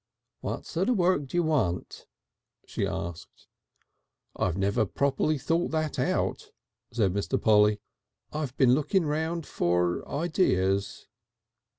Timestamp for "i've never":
4.35-4.83